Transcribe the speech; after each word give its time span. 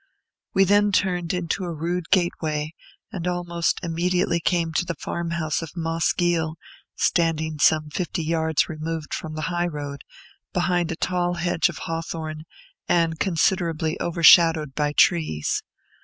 We 0.55 0.63
then 0.63 0.91
turned 0.91 1.31
into 1.31 1.63
a 1.63 1.71
rude 1.71 2.09
gateway, 2.09 2.73
and 3.11 3.27
almost 3.27 3.79
immediately 3.83 4.39
came 4.39 4.73
to 4.73 4.83
the 4.83 4.95
farm 4.95 5.29
house 5.37 5.61
of 5.61 5.77
Moss 5.77 6.11
Giel, 6.13 6.55
standing 6.95 7.59
some 7.59 7.91
fifty 7.91 8.23
yards 8.23 8.67
removed 8.67 9.13
from 9.13 9.35
the 9.35 9.43
high 9.53 9.67
road, 9.67 10.03
behind 10.53 10.91
a 10.91 10.95
tall 10.95 11.35
hedge 11.35 11.69
of 11.69 11.77
hawthorn, 11.85 12.45
and 12.89 13.19
considerably 13.19 13.95
overshadowed 14.01 14.73
by 14.73 14.91
trees. 14.93 15.61